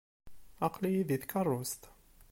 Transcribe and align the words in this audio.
Aql-iyi 0.65 1.03
deg 1.09 1.21
tkeṛṛust. 1.21 1.81